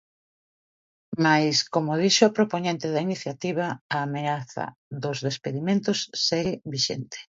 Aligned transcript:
Mais, 1.25 1.55
como 1.73 1.99
dixo 2.03 2.23
a 2.25 2.33
propoñente 2.37 2.87
da 2.93 3.05
iniciativa, 3.07 3.65
a 3.95 3.97
ameaza 4.07 4.65
dos 5.03 5.17
despedimentos 5.27 5.97
segue 6.27 6.53
vixente. 6.73 7.17